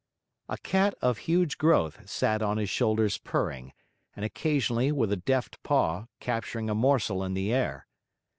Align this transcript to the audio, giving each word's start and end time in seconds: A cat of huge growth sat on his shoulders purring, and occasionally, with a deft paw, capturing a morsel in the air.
A 0.49 0.57
cat 0.57 0.95
of 1.03 1.19
huge 1.29 1.59
growth 1.59 2.09
sat 2.09 2.41
on 2.41 2.57
his 2.57 2.71
shoulders 2.71 3.19
purring, 3.19 3.71
and 4.15 4.25
occasionally, 4.25 4.91
with 4.91 5.11
a 5.11 5.15
deft 5.15 5.61
paw, 5.61 6.07
capturing 6.19 6.71
a 6.71 6.73
morsel 6.73 7.23
in 7.23 7.35
the 7.35 7.53
air. 7.53 7.85